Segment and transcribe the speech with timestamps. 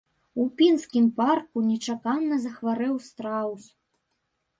[0.43, 3.69] У пінскім парку нечакана захварэў страус.